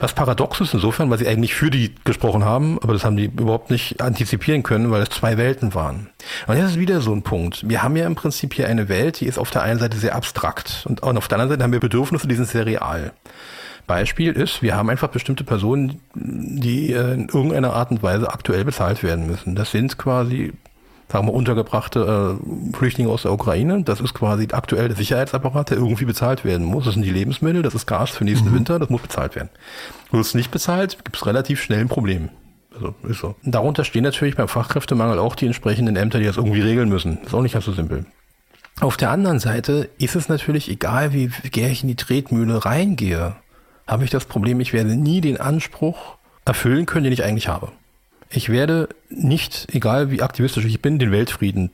[0.00, 3.26] Was paradox ist insofern, weil sie eigentlich für die gesprochen haben, aber das haben die
[3.26, 6.08] überhaupt nicht antizipieren können, weil es zwei Welten waren.
[6.46, 7.68] Und jetzt ist wieder so ein Punkt.
[7.68, 10.14] Wir haben ja im Prinzip hier eine Welt, die ist auf der einen Seite sehr
[10.14, 13.12] abstrakt und auf der anderen Seite haben wir Bedürfnisse, die sind sehr real.
[13.86, 18.64] Beispiel ist, wir haben einfach bestimmte Personen, die äh, in irgendeiner Art und Weise aktuell
[18.64, 19.54] bezahlt werden müssen.
[19.56, 20.52] Das sind quasi
[21.10, 23.82] sagen wir, untergebrachte äh, Flüchtlinge aus der Ukraine.
[23.82, 26.84] Das ist quasi aktuell der Sicherheitsapparat, der irgendwie bezahlt werden muss.
[26.84, 28.54] Das sind die Lebensmittel, das ist Gas für nächsten mhm.
[28.54, 29.50] Winter, das muss bezahlt werden.
[30.10, 32.28] Wird es nicht bezahlt, gibt es relativ schnell ein Problem.
[32.72, 33.34] Also ist so.
[33.42, 37.18] Darunter stehen natürlich beim Fachkräftemangel auch die entsprechenden Ämter, die das irgendwie regeln müssen.
[37.18, 38.06] ist auch nicht ganz so simpel.
[38.80, 43.34] Auf der anderen Seite ist es natürlich egal, wie gerne ich in die Tretmühle reingehe,
[43.86, 47.72] habe ich das Problem, ich werde nie den Anspruch erfüllen können, den ich eigentlich habe
[48.30, 51.70] ich werde nicht, egal wie aktivistisch ich bin, den Weltfrieden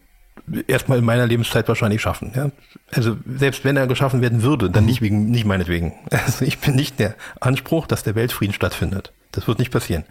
[0.67, 2.33] erstmal in meiner Lebenszeit wahrscheinlich schaffen.
[2.35, 2.51] Ja?
[2.93, 4.89] Also selbst wenn er geschaffen werden würde, dann mhm.
[4.89, 5.95] nicht wegen, nicht meinetwegen.
[6.11, 9.13] Also ich bin nicht der Anspruch, dass der Weltfrieden stattfindet.
[9.33, 10.05] Das wird nicht passieren.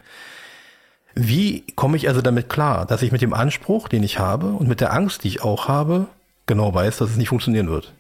[1.16, 4.68] Wie komme ich also damit klar, dass ich mit dem Anspruch, den ich habe und
[4.68, 6.08] mit der Angst, die ich auch habe,
[6.46, 7.94] genau weiß, dass es nicht funktionieren wird?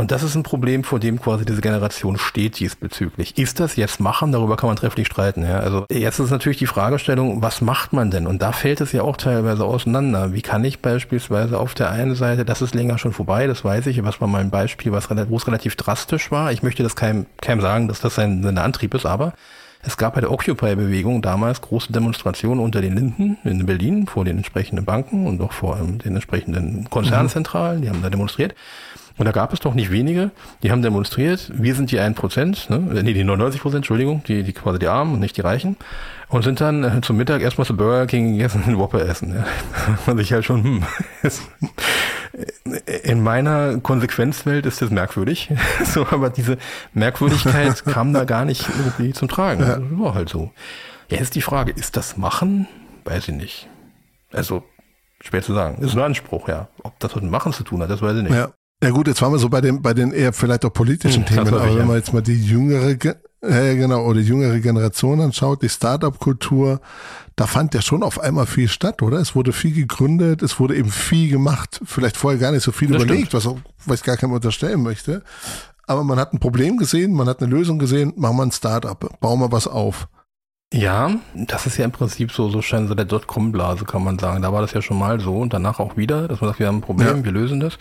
[0.00, 3.36] Und das ist ein Problem, vor dem quasi diese Generation steht diesbezüglich.
[3.36, 4.32] Ist das jetzt machen?
[4.32, 5.42] Darüber kann man trefflich streiten.
[5.42, 5.60] Ja?
[5.60, 8.26] Also jetzt ist natürlich die Fragestellung, was macht man denn?
[8.26, 10.32] Und da fällt es ja auch teilweise auseinander.
[10.32, 13.88] Wie kann ich beispielsweise auf der einen Seite, das ist länger schon vorbei, das weiß
[13.88, 16.50] ich, was war mal ein Beispiel, was, wo es relativ drastisch war.
[16.50, 19.34] Ich möchte das keinem, keinem sagen, dass das ein, ein Antrieb ist, aber
[19.82, 24.38] es gab bei der Occupy-Bewegung damals große Demonstrationen unter den Linden in Berlin vor den
[24.38, 27.82] entsprechenden Banken und auch vor ähm, den entsprechenden Konzernzentralen.
[27.82, 28.54] Die haben da demonstriert.
[29.20, 30.30] Und da gab es doch nicht wenige,
[30.62, 32.78] die haben demonstriert, wir sind die 1 Prozent, ne?
[32.78, 35.76] nee, die 99 Prozent, Entschuldigung, die, die quasi die Armen und nicht die Reichen.
[36.28, 39.34] Und sind dann äh, zum Mittag erstmal zu Burger King gegessen und Whopper essen.
[39.34, 39.44] Ja.
[40.10, 40.84] Und ich halt schon, hm,
[43.02, 45.52] in meiner Konsequenzwelt ist das merkwürdig.
[45.84, 46.56] so, aber diese
[46.94, 49.60] Merkwürdigkeit kam da gar nicht irgendwie zum Tragen.
[49.60, 49.76] Ja.
[49.76, 50.50] Das war halt so.
[51.10, 52.68] Ja, ist die Frage, ist das Machen?
[53.04, 53.68] Weiß ich nicht.
[54.32, 54.62] Also,
[55.20, 55.82] schwer zu sagen.
[55.82, 56.68] Ist ein Anspruch, ja.
[56.82, 58.32] Ob das mit Machen zu tun hat, das weiß ich nicht.
[58.32, 58.54] Ja.
[58.82, 61.36] Ja gut, jetzt waren wir so bei den, bei den eher vielleicht auch politischen hm,
[61.36, 62.96] Themen, aber wenn man jetzt mal die jüngere,
[63.42, 66.80] ja, genau, oder die jüngere Generation anschaut, die Startup-Kultur,
[67.36, 69.18] da fand ja schon auf einmal viel statt, oder?
[69.18, 72.88] Es wurde viel gegründet, es wurde eben viel gemacht, vielleicht vorher gar nicht so viel
[72.88, 75.22] das überlegt, was, auch, was ich gar keinem unterstellen möchte.
[75.86, 79.20] Aber man hat ein Problem gesehen, man hat eine Lösung gesehen, machen wir ein Startup,
[79.20, 80.08] bauen wir was auf.
[80.72, 84.40] Ja, das ist ja im Prinzip so, so scheint so der Dotcom-Blase, kann man sagen.
[84.40, 86.68] Da war das ja schon mal so und danach auch wieder, dass man sagt, wir
[86.68, 87.24] haben ein Problem, ja.
[87.24, 87.76] wir lösen das.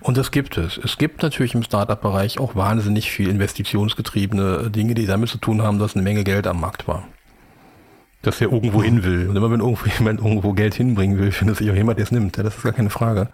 [0.00, 0.78] Und das gibt es.
[0.78, 5.78] Es gibt natürlich im Startup-Bereich auch wahnsinnig viel investitionsgetriebene Dinge, die damit zu tun haben,
[5.78, 7.06] dass eine Menge Geld am Markt war.
[8.22, 9.28] Dass er irgendwo hin will.
[9.28, 12.10] Und immer wenn irgendwo jemand irgendwo Geld hinbringen will, findet sich auch jemand, der es
[12.10, 12.38] nimmt.
[12.38, 13.28] Das ist gar keine Frage.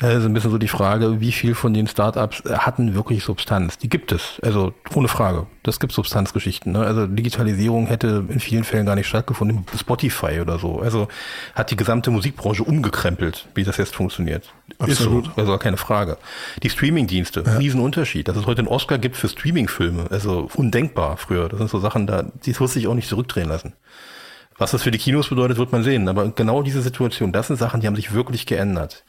[0.00, 3.78] Also ein bisschen so die Frage, wie viel von den Startups hatten wirklich Substanz?
[3.78, 5.46] Die gibt es, also ohne Frage.
[5.62, 6.72] Das gibt Substanzgeschichten.
[6.72, 6.80] Ne?
[6.80, 9.64] Also Digitalisierung hätte in vielen Fällen gar nicht stattgefunden.
[9.78, 10.80] Spotify oder so.
[10.80, 11.08] Also
[11.54, 14.52] hat die gesamte Musikbranche umgekrempelt, wie das jetzt funktioniert.
[14.78, 15.28] Absolut.
[15.28, 16.18] Ist so, also keine Frage.
[16.62, 17.56] Die Streamingdienste, ja.
[17.56, 18.28] Riesenunterschied.
[18.28, 21.48] Dass es heute einen Oscar gibt für Streamingfilme, also undenkbar früher.
[21.48, 23.72] Das sind so Sachen, da, die wird sich auch nicht zurückdrehen lassen.
[24.58, 26.08] Was das für die Kinos bedeutet, wird man sehen.
[26.08, 29.04] Aber genau diese Situation, das sind Sachen, die haben sich wirklich geändert.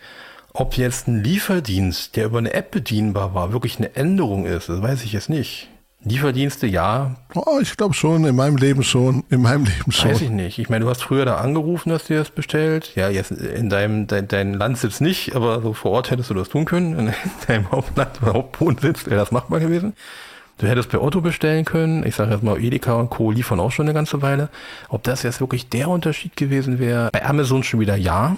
[0.59, 4.81] Ob jetzt ein Lieferdienst, der über eine App bedienbar war, wirklich eine Änderung ist, das
[4.81, 5.69] weiß ich jetzt nicht.
[6.03, 7.15] Lieferdienste, ja.
[7.35, 10.09] Oh, ich glaube schon, in meinem Leben schon, in meinem Leben schon.
[10.09, 10.57] Weiß ich nicht.
[10.57, 12.93] Ich meine, du hast früher da angerufen, dass du das bestellt.
[12.95, 16.49] Ja, jetzt in deinem dein, dein Landsitz nicht, aber so vor Ort hättest du das
[16.49, 16.97] tun können.
[16.97, 17.13] In
[17.47, 19.93] deinem Hauptland, Hauptwohnsitz wäre das machbar gewesen.
[20.57, 22.03] Du hättest per Otto bestellen können.
[22.03, 23.29] Ich sage jetzt mal, Edeka und Co.
[23.29, 24.49] liefern auch schon eine ganze Weile.
[24.89, 28.37] Ob das jetzt wirklich der Unterschied gewesen wäre, bei Amazon schon wieder ja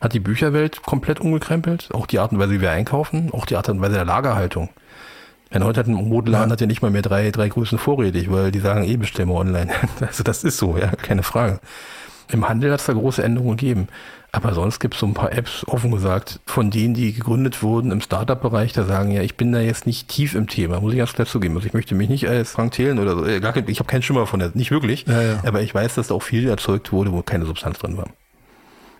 [0.00, 1.88] hat die Bücherwelt komplett umgekrempelt.
[1.92, 4.70] Auch die Art und Weise, wie wir einkaufen, auch die Art und Weise der Lagerhaltung.
[5.50, 6.52] Wenn heute hat ein Modelladen ja.
[6.52, 9.34] hat ja nicht mal mehr drei, drei Größen vorrätig, weil die sagen, eh bestellen wir
[9.34, 9.70] online.
[10.00, 11.60] Also das ist so, ja, keine Frage.
[12.30, 13.88] Im Handel hat es da große Änderungen gegeben.
[14.32, 17.90] Aber sonst gibt es so ein paar Apps, offen gesagt, von denen, die gegründet wurden
[17.90, 20.98] im Startup-Bereich, da sagen, ja, ich bin da jetzt nicht tief im Thema, muss ich
[20.98, 21.56] ganz klar zugeben.
[21.56, 24.28] Also ich möchte mich nicht als Frank Thelen oder so, äh, ich habe keinen Schimmer
[24.28, 25.40] von der, nicht wirklich, ja, ja.
[25.44, 28.06] aber ich weiß, dass da auch viel erzeugt wurde, wo keine Substanz drin war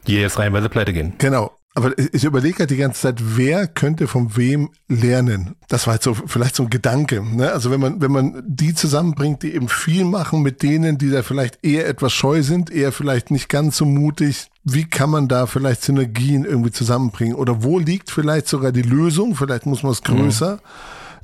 [0.06, 1.14] die jetzt reinweise pleite gehen.
[1.18, 1.52] Genau.
[1.74, 5.54] Aber ich überlege halt die ganze Zeit, wer könnte von wem lernen?
[5.68, 7.22] Das war jetzt so vielleicht so ein Gedanke.
[7.22, 7.52] Ne?
[7.52, 11.22] Also wenn man, wenn man die zusammenbringt, die eben viel machen mit denen, die da
[11.22, 15.46] vielleicht eher etwas scheu sind, eher vielleicht nicht ganz so mutig, wie kann man da
[15.46, 17.36] vielleicht Synergien irgendwie zusammenbringen?
[17.36, 19.36] Oder wo liegt vielleicht sogar die Lösung?
[19.36, 20.56] Vielleicht muss man es größer.
[20.56, 20.60] Mhm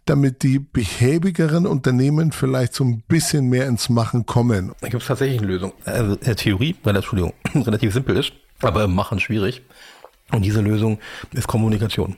[0.09, 4.73] damit die behäbigeren Unternehmen vielleicht so ein bisschen mehr ins Machen kommen?
[4.81, 5.73] Da gibt es tatsächlich eine Lösung.
[5.85, 7.33] Also in der Theorie, weil das, Entschuldigung,
[7.67, 8.33] relativ simpel ist
[8.63, 9.63] aber Machen schwierig.
[10.33, 10.99] Und diese Lösung
[11.33, 12.17] ist Kommunikation.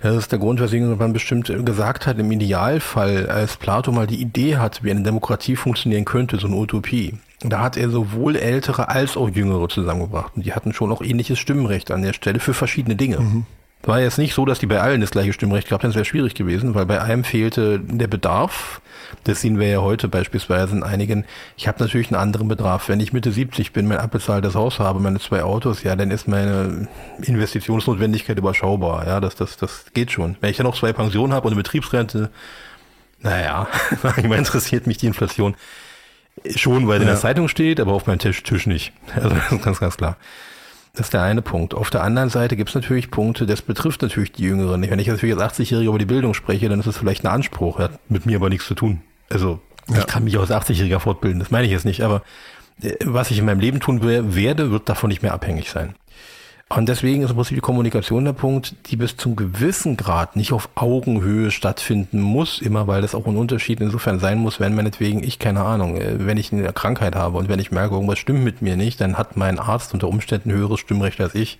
[0.00, 4.20] Das ist der Grund, weswegen man bestimmt gesagt hat, im Idealfall, als Plato mal die
[4.20, 7.14] Idee hat, wie eine Demokratie funktionieren könnte, so eine Utopie.
[7.40, 10.36] Da hat er sowohl Ältere als auch Jüngere zusammengebracht.
[10.36, 13.18] Und die hatten schon auch ähnliches Stimmrecht an der Stelle für verschiedene Dinge.
[13.18, 13.46] Mhm.
[13.84, 16.04] War jetzt nicht so, dass die bei allen das gleiche Stimmrecht gehabt haben, das wäre
[16.04, 18.80] schwierig gewesen, weil bei einem fehlte der Bedarf.
[19.24, 21.24] Das sehen wir ja heute beispielsweise in einigen.
[21.56, 22.88] Ich habe natürlich einen anderen Bedarf.
[22.88, 26.28] Wenn ich Mitte 70 bin, mein abbezahltes Haus habe, meine zwei Autos, ja, dann ist
[26.28, 26.88] meine
[27.20, 29.06] Investitionsnotwendigkeit überschaubar.
[29.06, 30.36] Ja, das, das, das geht schon.
[30.40, 32.30] Wenn ich dann noch zwei Pensionen habe und eine Betriebsrente,
[33.20, 33.66] naja,
[34.22, 35.56] meine, interessiert mich die Inflation
[36.54, 37.02] schon, weil ja.
[37.02, 38.92] in der Zeitung steht, aber auf meinem Tisch, Tisch nicht.
[39.14, 40.16] Also das ist ganz, ganz klar.
[40.94, 41.72] Das ist der eine Punkt.
[41.72, 44.82] Auf der anderen Seite gibt es natürlich Punkte, das betrifft natürlich die Jüngeren.
[44.82, 47.78] Wenn ich natürlich als 80-Jähriger über die Bildung spreche, dann ist es vielleicht ein Anspruch,
[47.78, 49.00] hat mit mir aber nichts zu tun.
[49.30, 50.00] Also ja.
[50.00, 52.22] ich kann mich als 80-Jähriger fortbilden, das meine ich jetzt nicht, aber
[52.82, 55.94] äh, was ich in meinem Leben tun werde, wird davon nicht mehr abhängig sein.
[56.74, 60.52] Und deswegen ist im Prinzip die Kommunikation der Punkt, die bis zum gewissen Grad nicht
[60.52, 65.22] auf Augenhöhe stattfinden muss, immer weil das auch ein Unterschied insofern sein muss, wenn meinetwegen
[65.22, 68.42] ich, keine Ahnung, äh, wenn ich eine Krankheit habe und wenn ich merke, irgendwas stimmt
[68.42, 71.58] mit mir nicht, dann hat mein Arzt unter Umständen höheres Stimmrecht als ich.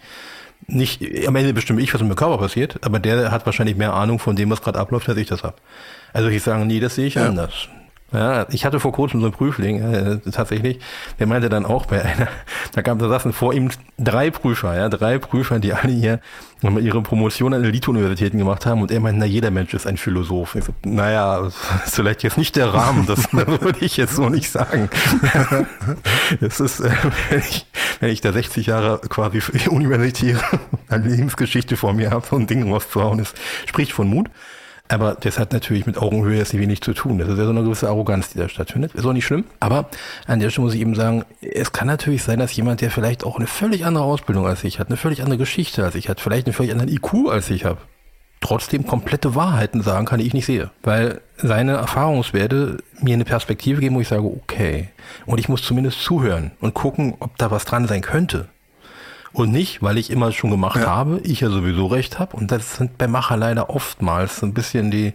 [0.67, 3.93] Nicht, am Ende bestimme ich, was mit dem Körper passiert, aber der hat wahrscheinlich mehr
[3.93, 5.57] Ahnung von dem, was gerade abläuft, als ich das habe.
[6.15, 7.27] Also ich sage, nee, das sehe ich ja.
[7.27, 7.69] anders.
[8.13, 10.81] Ja, ich hatte vor kurzem so einen Prüfling, äh, tatsächlich,
[11.19, 12.29] der meinte dann auch bei einer,
[12.75, 16.21] da kam, da saßen vor ihm drei Prüfer, ja, drei Prüfer, die alle hier
[16.63, 20.55] ihre Promotion an Elite-Universitäten gemacht haben und er meinte, na, jeder Mensch ist ein Philosoph.
[20.55, 24.29] Ich so, naja, das ist vielleicht jetzt nicht der Rahmen, das würde ich jetzt so
[24.29, 24.89] nicht sagen.
[26.41, 26.91] Es ist, äh,
[27.31, 27.67] wenn ich,
[28.01, 30.43] wenn ich da 60 Jahre quasi universitäre
[30.91, 33.35] Lebensgeschichte vor mir habe, so ein Ding rauszuhauen, ist,
[33.67, 34.29] spricht von Mut.
[34.89, 37.19] Aber das hat natürlich mit Augenhöhe jetzt wenig zu tun.
[37.19, 38.95] Das ist ja so eine gewisse Arroganz, die da stattfindet.
[38.95, 39.45] Ist auch nicht schlimm.
[39.59, 39.89] Aber
[40.27, 43.25] an der Stelle muss ich eben sagen, es kann natürlich sein, dass jemand, der vielleicht
[43.25, 46.21] auch eine völlig andere Ausbildung als ich hat, eine völlig andere Geschichte als ich hat,
[46.21, 47.79] vielleicht einen völlig anderen IQ als ich habe,
[48.43, 50.71] trotzdem komplette Wahrheiten sagen kann, die ich nicht sehe.
[50.83, 54.89] Weil seine Erfahrungswerte mir eine Perspektive geben, wo ich sage, okay.
[55.25, 58.49] Und ich muss zumindest zuhören und gucken, ob da was dran sein könnte.
[59.33, 60.87] Und nicht, weil ich immer schon gemacht ja.
[60.87, 62.37] habe, ich ja sowieso recht habe.
[62.37, 65.15] Und das sind bei Macher leider oftmals so ein bisschen die,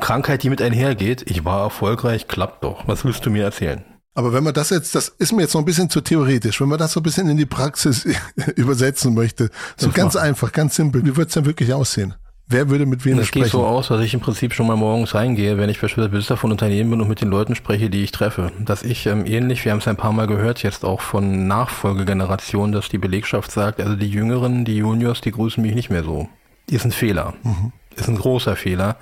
[0.00, 1.28] Krankheit, die mit einhergeht.
[1.30, 2.86] Ich war erfolgreich, klappt doch.
[2.88, 3.84] Was willst du mir erzählen?
[4.14, 6.68] Aber wenn man das jetzt, das ist mir jetzt noch ein bisschen zu theoretisch, wenn
[6.68, 8.06] man das so ein bisschen in die Praxis
[8.56, 10.26] übersetzen möchte, so ganz machen.
[10.26, 12.14] einfach, ganz simpel, wie wird es denn wirklich aussehen?
[12.48, 13.42] Wer würde mit wem das sprechen?
[13.42, 16.10] Das geht so aus, dass ich im Prinzip schon mal morgens reingehe, wenn ich beispielsweise
[16.10, 18.52] Besitzer von Unternehmen bin und mit den Leuten spreche, die ich treffe.
[18.64, 22.70] Dass ich ähm, ähnlich, wir haben es ein paar Mal gehört, jetzt auch von Nachfolgegenerationen,
[22.70, 26.28] dass die Belegschaft sagt, also die Jüngeren, die Juniors, die grüßen mich nicht mehr so.
[26.70, 27.34] Ist ein Fehler.
[27.42, 27.72] Mhm.
[27.96, 28.96] Ist ein großer Fehler,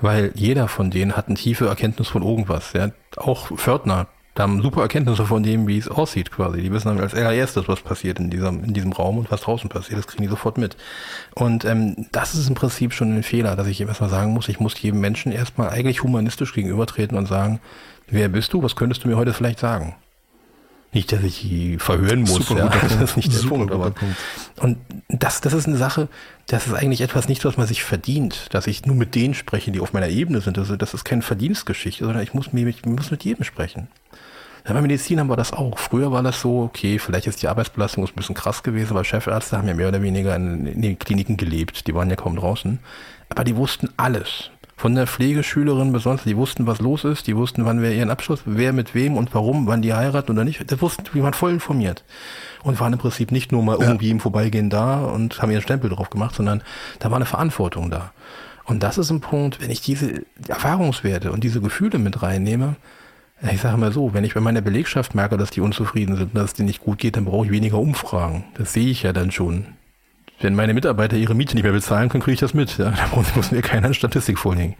[0.00, 2.72] weil jeder von denen hat eine tiefe Erkenntnis von irgendwas.
[2.72, 2.90] Ja?
[3.16, 6.62] Auch Pförtner, da haben super Erkenntnisse von dem, wie es aussieht quasi.
[6.62, 9.68] Die wissen dann als allererstes, was passiert in diesem, in diesem Raum und was draußen
[9.68, 9.98] passiert.
[9.98, 10.76] Das kriegen die sofort mit.
[11.34, 14.60] Und ähm, das ist im Prinzip schon ein Fehler, dass ich erstmal sagen muss, ich
[14.60, 17.58] muss jedem Menschen erstmal eigentlich humanistisch gegenübertreten und sagen,
[18.06, 19.96] wer bist du, was könntest du mir heute vielleicht sagen?
[20.98, 22.68] Nicht, dass ich die verhören muss, Super ja.
[22.82, 23.90] das ist nicht der Super Punkt, aber.
[23.92, 24.16] Punkt.
[24.58, 26.08] Und das, das ist eine Sache,
[26.48, 29.70] das ist eigentlich etwas nicht, was man sich verdient, dass ich nur mit denen spreche,
[29.70, 30.58] die auf meiner Ebene sind.
[30.58, 33.86] Also das ist keine Verdienstgeschichte, sondern ich muss, mit, ich muss mit jedem sprechen.
[34.66, 35.78] Ja, bei Medizin haben wir das auch.
[35.78, 39.56] Früher war das so, okay, vielleicht ist die Arbeitsbelastung ein bisschen krass gewesen, weil Chefärzte
[39.56, 41.86] haben ja mehr oder weniger in, in den Kliniken gelebt.
[41.86, 42.80] Die waren ja kaum draußen.
[43.28, 44.50] Aber die wussten alles.
[44.78, 48.10] Von der Pflegeschülerin bis sonst, die wussten, was los ist, die wussten, wann wir ihren
[48.10, 50.70] Abschluss, wer mit wem und warum, wann die heiraten oder nicht.
[50.70, 52.04] Das wussten, die waren voll informiert.
[52.62, 53.88] Und waren im Prinzip nicht nur mal ja.
[53.88, 56.62] irgendwie im Vorbeigehen da und haben ihren Stempel drauf gemacht, sondern
[57.00, 58.12] da war eine Verantwortung da.
[58.66, 62.76] Und das ist ein Punkt, wenn ich diese Erfahrungswerte und diese Gefühle mit reinnehme,
[63.50, 66.44] ich sage mal so, wenn ich bei meiner Belegschaft merke, dass die unzufrieden sind, dass
[66.44, 68.44] es denen nicht gut geht, dann brauche ich weniger Umfragen.
[68.54, 69.77] Das sehe ich ja dann schon.
[70.40, 72.78] Wenn meine Mitarbeiter ihre Miete nicht mehr bezahlen können, kriege ich das mit.
[72.78, 74.76] Ja, da muss mir keiner eine Statistik vorlegen.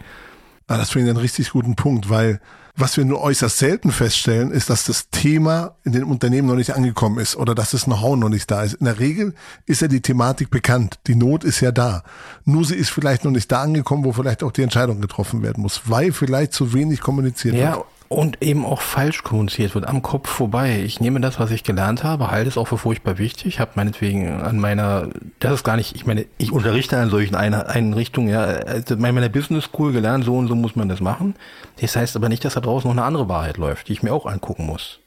[0.68, 2.40] Ah, das finde ich einen richtig guten Punkt, weil
[2.76, 6.76] was wir nur äußerst selten feststellen, ist, dass das Thema in den Unternehmen noch nicht
[6.76, 8.74] angekommen ist oder dass das Know-how noch nicht da ist.
[8.74, 9.34] In der Regel
[9.66, 11.00] ist ja die Thematik bekannt.
[11.08, 12.04] Die Not ist ja da.
[12.44, 15.62] Nur sie ist vielleicht noch nicht da angekommen, wo vielleicht auch die Entscheidung getroffen werden
[15.62, 17.86] muss, weil vielleicht zu wenig kommuniziert ja, wird.
[18.08, 20.80] Und eben auch falsch kommuniziert wird, am Kopf vorbei.
[20.82, 24.40] Ich nehme das, was ich gelernt habe, halte es auch für furchtbar wichtig, habe meinetwegen
[24.40, 25.08] an meiner,
[25.40, 29.28] das ist gar nicht, ich meine, ich unterrichte an solchen Einrichtungen, ja, also in meiner
[29.28, 31.34] Business School gelernt, so und so muss man das machen.
[31.82, 34.14] Das heißt aber nicht, dass da draußen noch eine andere Wahrheit läuft, die ich mir
[34.14, 35.00] auch angucken muss.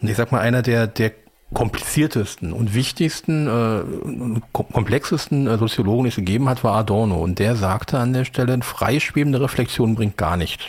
[0.00, 1.10] Und ich sag mal, einer der, der
[1.52, 7.16] kompliziertesten und wichtigsten, äh, komplexesten äh, Soziologen, die es gegeben hat, war Adorno.
[7.16, 10.64] Und der sagte an der Stelle, freischwebende Reflexion bringt gar nichts.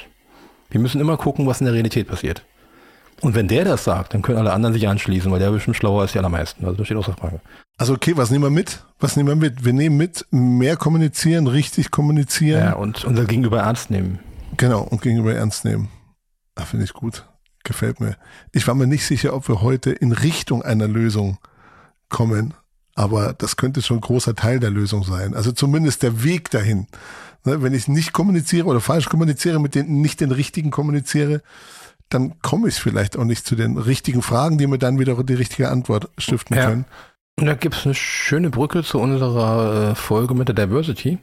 [0.69, 2.43] Wir müssen immer gucken, was in der Realität passiert.
[3.21, 6.05] Und wenn der das sagt, dann können alle anderen sich anschließen, weil der bestimmt schlauer
[6.05, 6.65] ist die allermeisten.
[6.65, 7.41] Also das steht außer Frage.
[7.77, 8.83] Also okay, was nehmen wir mit?
[8.99, 9.65] Was nehmen wir mit?
[9.65, 12.63] Wir nehmen mit, mehr kommunizieren, richtig kommunizieren.
[12.63, 14.19] Ja, und unser Gegenüber ernst nehmen.
[14.57, 15.89] Genau, und Gegenüber ernst nehmen.
[16.55, 17.25] Ah, finde ich gut.
[17.63, 18.17] Gefällt mir.
[18.51, 21.37] Ich war mir nicht sicher, ob wir heute in Richtung einer Lösung
[22.09, 22.53] kommen,
[22.95, 25.35] aber das könnte schon ein großer Teil der Lösung sein.
[25.35, 26.87] Also zumindest der Weg dahin.
[27.47, 31.41] Ne, wenn ich nicht kommuniziere oder falsch kommuniziere, mit denen nicht den richtigen kommuniziere,
[32.09, 35.33] dann komme ich vielleicht auch nicht zu den richtigen Fragen, die mir dann wieder die
[35.33, 36.65] richtige Antwort stiften ja.
[36.65, 36.85] können.
[37.39, 41.19] Und da gibt es eine schöne Brücke zu unserer äh, Folge mit der Diversity,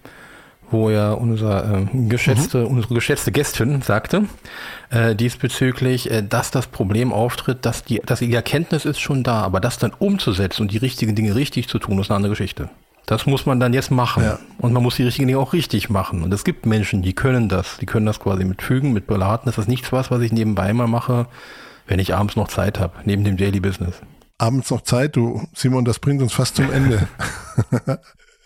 [0.71, 2.69] wo ja unser äh, geschätzte, mhm.
[2.69, 4.25] unsere geschätzte Gästin sagte,
[4.89, 9.43] äh, diesbezüglich, äh, dass das Problem auftritt, dass die, dass die Erkenntnis ist schon da,
[9.43, 12.71] aber das dann umzusetzen und die richtigen Dinge richtig zu tun, ist eine andere Geschichte.
[13.07, 14.23] Das muss man dann jetzt machen.
[14.23, 14.39] Ja.
[14.59, 16.23] Und man muss die richtigen Dinge auch richtig machen.
[16.23, 17.77] Und es gibt Menschen, die können das.
[17.79, 19.43] Die können das quasi mit Fügen, mit Beladen.
[19.47, 21.27] Das ist nichts was, was ich nebenbei mal mache,
[21.87, 23.97] wenn ich abends noch Zeit habe, neben dem Daily Business.
[24.39, 27.07] Abends noch Zeit, du, Simon, das bringt uns fast zum Ende.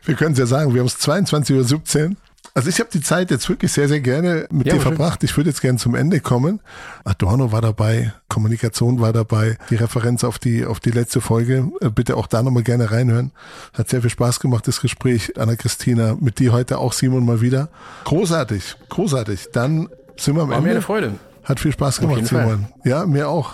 [0.04, 2.16] wir können es ja sagen, wir haben es 22.17 Uhr.
[2.58, 5.22] Also ich habe die Zeit jetzt wirklich sehr, sehr gerne mit ja, dir verbracht.
[5.22, 6.58] Ich würde jetzt gerne zum Ende kommen.
[7.04, 11.70] Adorno war dabei, Kommunikation war dabei, die Referenz auf die, auf die letzte Folge.
[11.80, 13.30] Äh, bitte auch da nochmal gerne reinhören.
[13.74, 17.68] Hat sehr viel Spaß gemacht, das Gespräch, Anna-Christina, mit dir heute auch, Simon, mal wieder.
[18.02, 19.50] Großartig, großartig.
[19.52, 20.56] Dann sind wir am war Ende.
[20.56, 21.12] War mir eine Freude.
[21.44, 22.66] Hat viel Spaß gemacht, Simon.
[22.66, 22.68] Fall.
[22.82, 23.52] Ja, mir auch.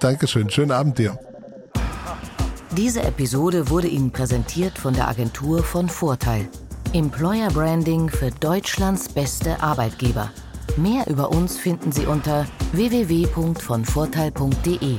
[0.00, 0.48] Dankeschön.
[0.48, 1.18] Schönen Abend dir.
[2.74, 6.48] Diese Episode wurde Ihnen präsentiert von der Agentur von Vorteil.
[6.94, 10.30] Employer Branding für Deutschlands beste Arbeitgeber.
[10.78, 14.96] Mehr über uns finden Sie unter www.vonvorteil.de.